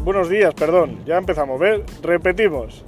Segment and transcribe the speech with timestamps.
[0.00, 1.84] Buenos días, perdón, ya empezamos, ¿ver?
[2.02, 2.84] Repetimos.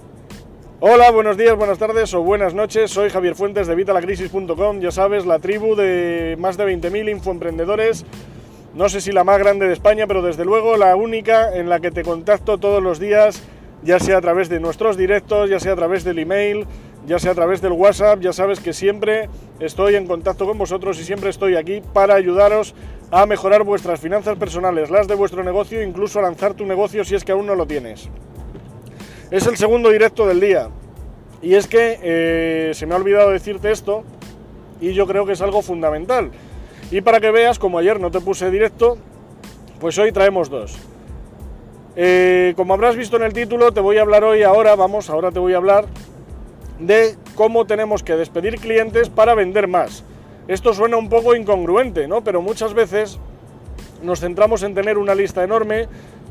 [0.81, 2.91] Hola, buenos días, buenas tardes o buenas noches.
[2.91, 4.81] Soy Javier Fuentes de Vitalacrisis.com.
[4.81, 8.05] Ya sabes, la tribu de más de 20.000 infoemprendedores.
[8.75, 11.79] No sé si la más grande de España, pero desde luego la única en la
[11.79, 13.45] que te contacto todos los días,
[13.85, 16.67] ya sea a través de nuestros directos, ya sea a través del email,
[17.07, 18.21] ya sea a través del WhatsApp.
[18.21, 19.29] Ya sabes que siempre
[19.61, 22.75] estoy en contacto con vosotros y siempre estoy aquí para ayudaros
[23.11, 27.15] a mejorar vuestras finanzas personales, las de vuestro negocio, incluso a lanzar tu negocio si
[27.15, 28.09] es que aún no lo tienes.
[29.31, 30.69] Es el segundo directo del día.
[31.43, 34.05] Y es que eh, se me ha olvidado decirte esto
[34.81, 36.31] y yo creo que es algo fundamental.
[36.91, 38.99] Y para que veas, como ayer no te puse directo,
[39.81, 40.77] pues hoy traemos dos.
[41.97, 45.31] Eh, como habrás visto en el título, te voy a hablar hoy, ahora, vamos, ahora
[45.31, 45.87] te voy a hablar
[46.83, 50.05] de cómo tenemos que despedir clientes para vender más.
[50.49, 52.23] Esto suena un poco incongruente, ¿no?
[52.23, 53.19] Pero muchas veces
[54.03, 55.87] nos centramos en tener una lista enorme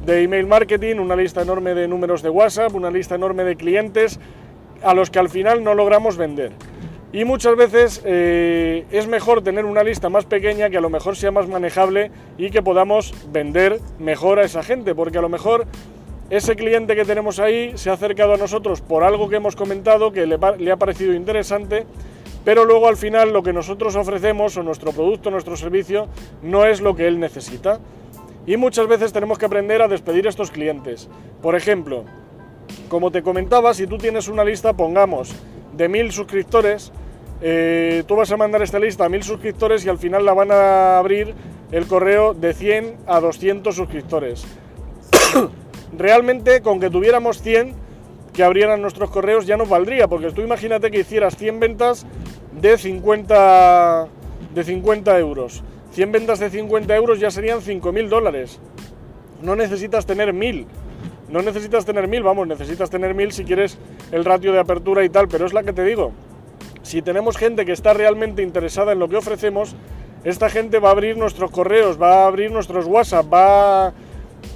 [0.05, 4.19] de email marketing, una lista enorme de números de WhatsApp, una lista enorme de clientes
[4.83, 6.51] a los que al final no logramos vender.
[7.13, 11.17] Y muchas veces eh, es mejor tener una lista más pequeña que a lo mejor
[11.17, 15.65] sea más manejable y que podamos vender mejor a esa gente, porque a lo mejor
[16.31, 20.13] ese cliente que tenemos ahí se ha acercado a nosotros por algo que hemos comentado
[20.13, 21.85] que le, ha parecido interesante,
[22.45, 26.07] pero luego al final lo que nosotros ofrecemos o nuestro producto, nuestro servicio,
[26.41, 27.81] no es lo que él necesita.
[28.47, 31.09] Y muchas veces tenemos que aprender a despedir a estos clientes.
[31.41, 32.05] Por ejemplo,
[32.87, 35.35] como te comentaba, si tú tienes una lista, pongamos,
[35.75, 36.93] de mil suscriptores,
[37.41, 40.51] eh, tú vas a mandar esta lista a mil suscriptores y al final la van
[40.51, 41.35] a abrir
[41.73, 44.47] el correo de 100 a 200 suscriptores.
[45.97, 47.73] Realmente con que tuviéramos 100
[48.33, 52.05] que abrieran nuestros correos ya nos valdría, porque tú imagínate que hicieras 100 ventas
[52.59, 54.07] de 50,
[54.53, 55.63] de 50 euros.
[55.93, 58.59] 100 ventas de 50 euros ya serían 5.000 dólares.
[59.41, 60.65] No necesitas tener 1.000.
[61.29, 63.77] No necesitas tener 1.000, vamos, necesitas tener 1.000 si quieres
[64.11, 66.11] el ratio de apertura y tal, pero es la que te digo.
[66.83, 69.75] Si tenemos gente que está realmente interesada en lo que ofrecemos,
[70.23, 73.93] esta gente va a abrir nuestros correos, va a abrir nuestros WhatsApp, va a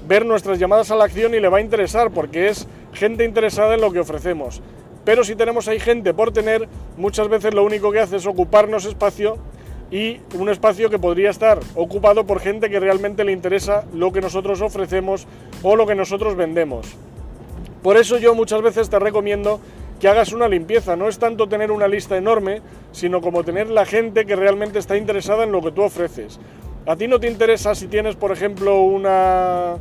[0.07, 3.75] ver nuestras llamadas a la acción y le va a interesar porque es gente interesada
[3.75, 4.61] en lo que ofrecemos.
[5.03, 6.67] Pero si tenemos ahí gente por tener,
[6.97, 9.37] muchas veces lo único que hace es ocuparnos espacio
[9.91, 14.21] y un espacio que podría estar ocupado por gente que realmente le interesa lo que
[14.21, 15.27] nosotros ofrecemos
[15.61, 16.95] o lo que nosotros vendemos.
[17.83, 19.59] Por eso yo muchas veces te recomiendo
[19.99, 20.95] que hagas una limpieza.
[20.95, 22.61] No es tanto tener una lista enorme,
[22.91, 26.39] sino como tener la gente que realmente está interesada en lo que tú ofreces.
[26.87, 29.77] A ti no te interesa si tienes, por ejemplo, una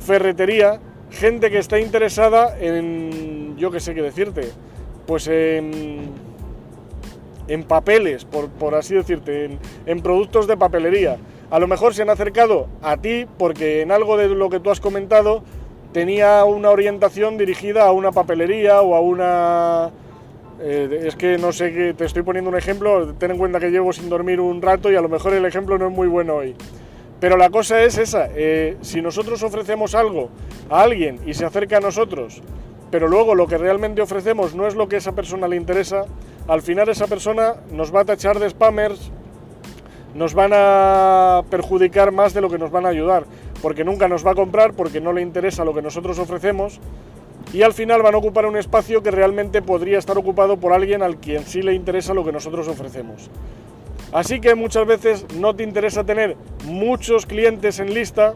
[0.00, 0.80] ferretería,
[1.10, 4.50] gente que está interesada en, yo qué sé qué decirte,
[5.06, 6.12] pues en
[7.48, 11.16] en papeles, por, así decirte, en, productos de papelería.
[11.50, 14.70] A lo mejor se han acercado a ti porque en algo de lo que tú
[14.70, 15.42] has comentado
[15.92, 19.90] tenía una orientación dirigida a una papelería o a una...
[20.60, 23.70] Eh, es que no sé, que te estoy poniendo un ejemplo, ten en cuenta que
[23.70, 26.36] llevo sin dormir un rato y a lo mejor el ejemplo no es muy bueno
[26.36, 26.56] hoy.
[27.20, 30.30] Pero la cosa es esa, eh, si nosotros ofrecemos algo
[30.70, 32.42] a alguien y se acerca a nosotros,
[32.90, 36.06] pero luego lo que realmente ofrecemos no es lo que a esa persona le interesa,
[36.46, 39.10] al final esa persona nos va a tachar de spammers,
[40.14, 43.24] nos van a perjudicar más de lo que nos van a ayudar,
[43.62, 46.80] porque nunca nos va a comprar, porque no le interesa lo que nosotros ofrecemos,
[47.52, 51.02] y al final van a ocupar un espacio que realmente podría estar ocupado por alguien
[51.02, 53.30] al quien sí le interesa lo que nosotros ofrecemos.
[54.12, 58.34] Así que muchas veces no te interesa tener muchos clientes en lista,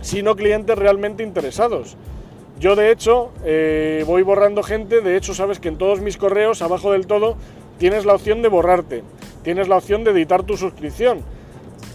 [0.00, 1.96] sino clientes realmente interesados.
[2.58, 6.62] Yo de hecho eh, voy borrando gente, de hecho sabes que en todos mis correos,
[6.62, 7.36] abajo del todo,
[7.78, 9.02] tienes la opción de borrarte,
[9.42, 11.20] tienes la opción de editar tu suscripción.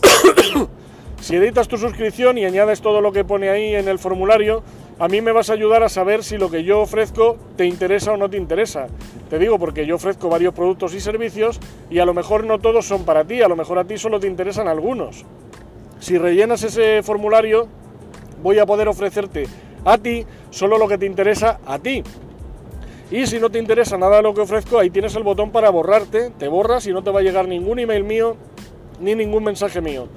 [1.19, 4.61] si editas tu suscripción y añades todo lo que pone ahí en el formulario,
[5.01, 8.11] a mí me vas a ayudar a saber si lo que yo ofrezco te interesa
[8.11, 8.85] o no te interesa.
[9.31, 12.85] Te digo porque yo ofrezco varios productos y servicios y a lo mejor no todos
[12.85, 15.25] son para ti, a lo mejor a ti solo te interesan algunos.
[15.99, 17.67] Si rellenas ese formulario,
[18.43, 19.47] voy a poder ofrecerte
[19.85, 22.03] a ti solo lo que te interesa a ti.
[23.09, 25.71] Y si no te interesa nada de lo que ofrezco, ahí tienes el botón para
[25.71, 28.37] borrarte, te borras y no te va a llegar ningún email mío
[28.99, 30.07] ni ningún mensaje mío.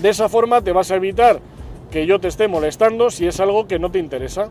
[0.00, 1.42] De esa forma te vas a evitar
[1.90, 4.48] que yo te esté molestando si es algo que no te interesa.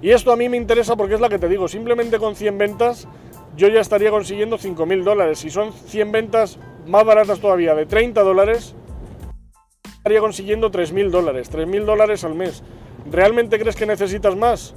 [0.00, 2.58] Y esto a mí me interesa porque es la que te digo, simplemente con 100
[2.58, 3.08] ventas
[3.56, 5.38] yo ya estaría consiguiendo 5.000 dólares.
[5.38, 8.74] Si son 100 ventas más baratas todavía de 30 dólares,
[9.98, 12.62] estaría consiguiendo 3.000 dólares, 3.000 dólares al mes.
[13.10, 14.74] ¿Realmente crees que necesitas más?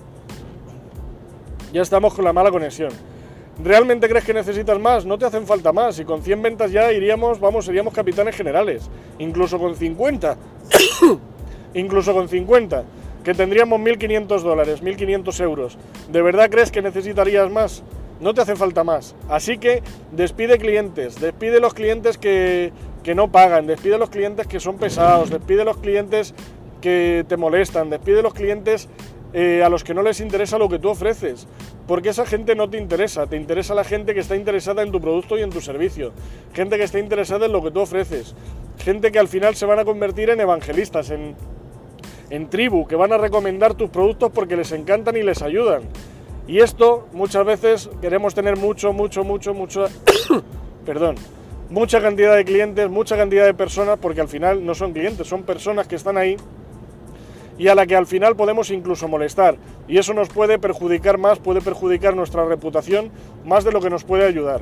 [1.74, 2.92] Ya estamos con la mala conexión.
[3.64, 5.06] ¿Realmente crees que necesitas más?
[5.06, 5.98] No te hacen falta más.
[6.00, 8.90] Y con 100 ventas ya iríamos, vamos, seríamos capitanes generales.
[9.20, 10.38] Incluso con 50.
[11.76, 12.84] incluso con 50,
[13.24, 15.78] que tendríamos 1.500 dólares, 1.500 euros.
[16.12, 17.84] ¿De verdad crees que necesitarías más?
[18.20, 19.16] No te hace falta más.
[19.30, 22.72] Así que despide clientes, despide los clientes que,
[23.04, 26.34] que no pagan, despide los clientes que son pesados, despide los clientes
[26.82, 28.88] que te molestan, despide los clientes
[29.34, 31.46] eh, a los que no les interesa lo que tú ofreces,
[31.88, 35.02] porque esa gente no te interesa, te interesa la gente que está interesada en tu
[35.02, 36.14] producto y en tu servicio,
[36.54, 38.34] gente que está interesada en lo que tú ofreces,
[38.78, 41.36] gente que al final se van a convertir en evangelistas, en,
[42.30, 45.84] en tribu, que van a recomendar tus productos porque les encantan y les ayudan.
[46.48, 49.86] Y esto muchas veces queremos tener mucho, mucho, mucho, mucho,
[50.86, 51.16] perdón,
[51.70, 55.44] mucha cantidad de clientes, mucha cantidad de personas, porque al final no son clientes, son
[55.44, 56.38] personas que están ahí
[57.58, 59.58] y a la que al final podemos incluso molestar.
[59.88, 63.12] Y eso nos puede perjudicar más, puede perjudicar nuestra reputación
[63.46, 64.62] más de lo que nos puede ayudar.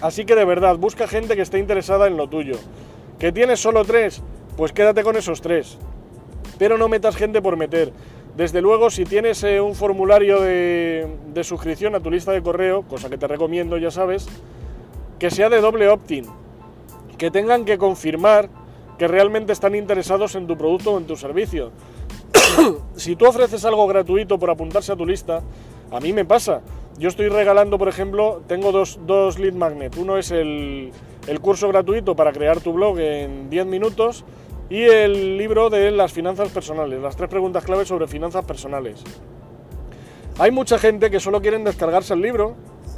[0.00, 2.56] Así que de verdad, busca gente que esté interesada en lo tuyo.
[3.18, 4.22] ¿Que tienes solo tres?
[4.56, 5.78] Pues quédate con esos tres.
[6.58, 7.92] Pero no metas gente por meter.
[8.36, 11.08] Desde luego, si tienes eh, un formulario de,
[11.42, 14.28] suscripción a tu lista de correo, cosa que te recomiendo, ya sabes,
[15.18, 16.26] que sea de doble opt-in.
[17.16, 18.50] Que tengan que confirmar
[18.98, 21.72] que realmente están interesados en tu producto o en tu servicio.
[22.96, 25.42] si tú ofreces algo gratuito por apuntarse a tu lista,
[25.90, 26.60] a mí me pasa.
[26.98, 29.96] Yo estoy regalando, por ejemplo, tengo dos, dos lead magnets.
[29.96, 30.92] Uno es el,
[31.26, 34.24] el curso gratuito para crear tu blog en 10 minutos
[34.68, 39.02] y el libro de las finanzas personales, las tres preguntas claves sobre finanzas personales.
[40.38, 42.56] Hay mucha gente que solo quieren descargarse el libro,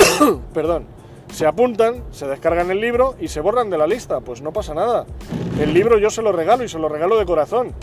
[0.55, 0.87] perdón,
[1.33, 4.21] se apuntan, se descargan el libro y se borran de la lista.
[4.21, 5.07] Pues no pasa nada.
[5.61, 7.75] El libro yo se lo regalo y se lo regalo de corazón.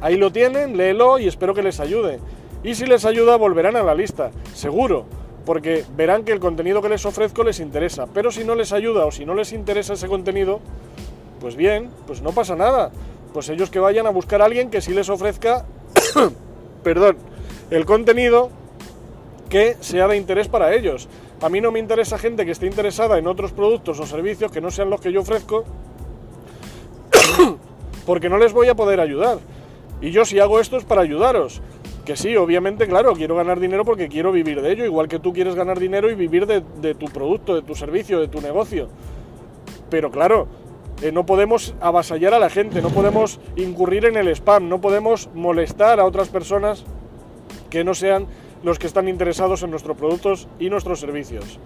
[0.00, 2.20] Ahí lo tienen, léelo y espero que les ayude.
[2.62, 5.04] Y si les ayuda, volverán a la lista, seguro,
[5.44, 8.06] porque verán que el contenido que les ofrezco les interesa.
[8.12, 10.60] Pero si no les ayuda o si no les interesa ese contenido,
[11.40, 12.90] pues bien, pues no pasa nada.
[13.32, 15.64] Pues ellos que vayan a buscar a alguien que sí les ofrezca,
[16.84, 17.16] perdón,
[17.70, 18.50] el contenido
[19.48, 21.08] que sea de interés para ellos.
[21.40, 24.60] A mí no me interesa gente que esté interesada en otros productos o servicios que
[24.60, 25.64] no sean los que yo ofrezco,
[28.06, 29.38] porque no les voy a poder ayudar.
[30.00, 31.60] Y yo si hago esto es para ayudaros.
[32.04, 35.32] Que sí, obviamente, claro, quiero ganar dinero porque quiero vivir de ello, igual que tú
[35.32, 38.88] quieres ganar dinero y vivir de, tu producto, de tu servicio, de tu negocio.
[39.90, 40.48] Pero claro,
[41.02, 45.30] eh, no podemos avasallar a la gente, no podemos incurrir en el spam, no podemos
[45.34, 46.84] molestar a otras personas
[47.70, 48.26] que no sean
[48.62, 51.58] los que están interesados en nuestros productos y nuestros servicios.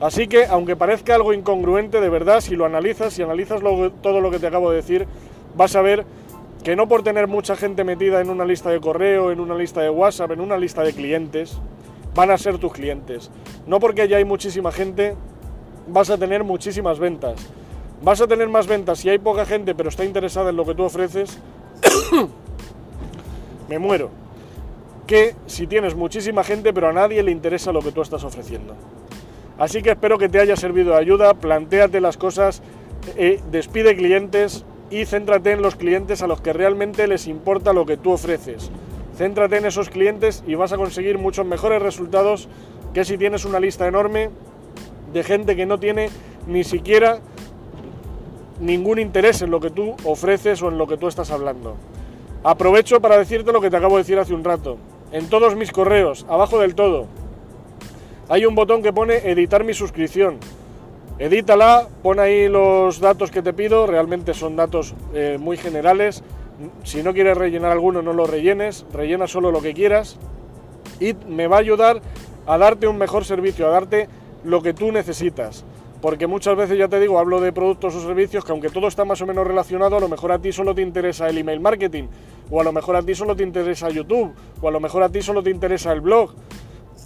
[0.00, 3.60] Así que, aunque parezca algo incongruente, de verdad, si lo analizas, si analizas
[4.02, 5.06] todo lo que te acabo de decir,
[5.56, 6.06] vas a ver
[6.62, 9.80] que no por tener mucha gente metida en una lista de correo, en una lista
[9.80, 11.58] de WhatsApp, en una lista de clientes,
[12.14, 13.30] van a ser tus clientes.
[13.66, 15.16] No porque ya hay muchísima gente,
[15.88, 17.50] vas a tener muchísimas ventas.
[18.02, 20.74] Vas a tener más ventas si hay poca gente pero está interesada en lo que
[20.74, 21.38] tú ofreces.
[23.68, 24.10] Me muero
[25.06, 28.74] que si tienes muchísima gente pero a nadie le interesa lo que tú estás ofreciendo.
[29.58, 32.62] Así que espero que te haya servido de ayuda, planteate las cosas,
[33.16, 37.84] eh, despide clientes y céntrate en los clientes a los que realmente les importa lo
[37.84, 38.70] que tú ofreces.
[39.18, 42.48] Céntrate en esos clientes y vas a conseguir muchos mejores resultados
[42.94, 44.30] que si tienes una lista enorme
[45.12, 46.08] de gente que no tiene
[46.46, 47.20] ni siquiera
[48.60, 51.76] ningún interés en lo que tú ofreces o en lo que tú estás hablando.
[52.44, 54.78] Aprovecho para decirte lo que te acabo de decir hace un rato
[55.12, 57.06] en todos mis correos, abajo del todo,
[58.28, 60.38] hay un botón que pone editar mi suscripción.
[61.18, 66.22] Edítala, pon ahí los datos que te pido, realmente son datos eh, muy generales.
[66.84, 70.16] Si no quieres rellenar alguno, no lo rellenes, rellena solo lo que quieras
[71.00, 72.00] y me va a ayudar
[72.46, 74.08] a darte un mejor servicio, a darte
[74.44, 75.64] lo que tú necesitas.
[76.00, 79.04] Porque muchas veces, ya te digo, hablo de productos o servicios que aunque todo está
[79.04, 82.04] más o menos relacionado, a lo mejor a ti solo te interesa el email marketing,
[82.50, 85.10] o a lo mejor a ti solo te interesa YouTube, o a lo mejor a
[85.10, 86.34] ti solo te interesa el blog.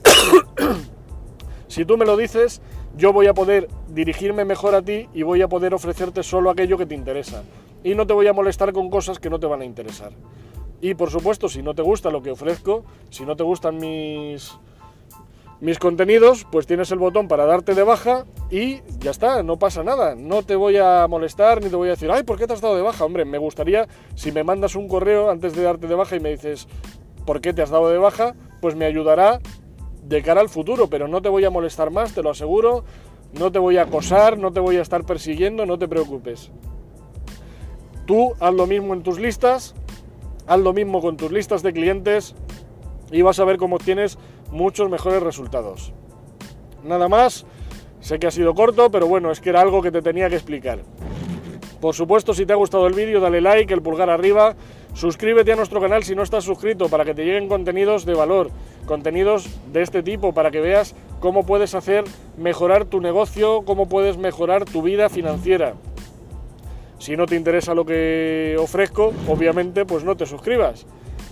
[1.69, 2.63] si tú me lo dices,
[2.97, 6.79] yo voy a poder dirigirme mejor a ti y voy a poder ofrecerte solo aquello
[6.79, 7.43] que te interesa.
[7.83, 10.13] Y no te voy a molestar con cosas que no te van a interesar.
[10.81, 14.57] Y por supuesto, si no te gusta lo que ofrezco, si no te gustan mis,
[15.65, 19.83] mis contenidos, pues tienes el botón para darte de baja y ya está, no pasa
[19.83, 20.15] nada.
[20.15, 22.61] No te voy a molestar ni te voy a decir, ay, ¿por qué te has
[22.61, 23.03] dado de baja?
[23.03, 26.29] Hombre, me gustaría, si me mandas un correo antes de darte de baja y me
[26.29, 26.69] dices,
[27.25, 28.35] ¿por qué te has dado de baja?
[28.61, 29.41] Pues me ayudará
[30.03, 32.85] de cara al futuro, pero no te voy a molestar más, te lo aseguro.
[33.33, 36.51] No te voy a acosar, no te voy a estar persiguiendo, no te preocupes.
[38.05, 39.75] Tú haz lo mismo en tus listas,
[40.47, 42.35] haz lo mismo con tus listas de clientes
[43.11, 44.19] y vas a ver cómo tienes
[44.55, 45.93] muchos mejores resultados.
[46.83, 47.45] Nada más,
[48.01, 50.37] sé que ha sido corto, pero bueno, es que era algo que te tenía que
[50.37, 50.81] explicar.
[51.81, 54.57] Por supuesto, si te ha gustado el vídeo, dale like, el pulgar arriba,
[54.95, 58.51] Suscríbete a nuestro canal si no estás suscrito para que te lleguen contenidos de valor,
[58.87, 62.05] contenidos de este tipo, para que veas cómo puedes hacer
[62.37, 65.75] mejorar tu negocio, cómo puedes mejorar tu vida financiera.
[67.01, 70.87] Si no te interesa lo que ofrezco, obviamente pues no te suscribas.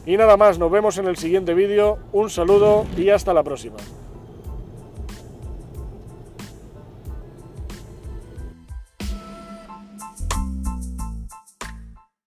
[0.04, 3.76] Y nada más, nos vemos en el siguiente vídeo, un saludo y hasta la próxima.